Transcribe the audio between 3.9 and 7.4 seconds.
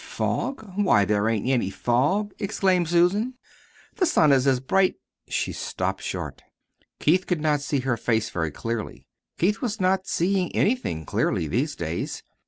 "The sun is as bright" She stopped short. Keith could